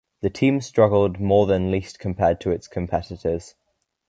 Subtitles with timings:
[0.21, 3.53] The team struggled more than least compared to its competitors.